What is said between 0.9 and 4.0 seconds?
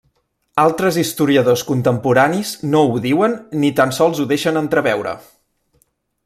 historiadors contemporanis no ho diuen ni tan